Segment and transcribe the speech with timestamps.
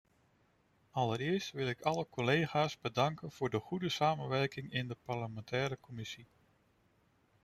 [0.91, 6.27] Allereerst wil ik alle collega's bedanken voor de goede samenwerking in de parlementaire commissie.